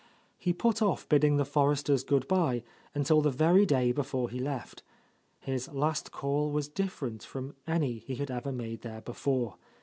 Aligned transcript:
He 0.39 0.51
put 0.51 0.81
off 0.81 1.07
bid 1.07 1.21
ding 1.21 1.37
the 1.37 1.43
Forresters 1.45 2.03
good 2.03 2.27
bye 2.27 2.63
until 2.95 3.21
the 3.21 3.29
very 3.29 3.67
day 3.67 3.91
before 3.91 4.31
he 4.31 4.39
left. 4.39 4.81
His 5.37 5.67
last 5.71 6.11
call 6.11 6.49
was 6.49 6.67
different 6.67 7.21
from 7.21 7.55
any 7.67 7.99
he 7.99 8.15
had 8.15 8.31
ever 8.31 8.51
made 8.51 8.81
there 8.81 9.01
before. 9.01 9.57